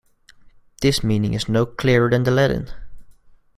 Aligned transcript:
This 0.81 1.03
meaning 1.03 1.35
is 1.35 1.47
no 1.47 1.63
clearer 1.63 2.09
than 2.09 2.23
the 2.23 2.31
Latin. 2.31 2.69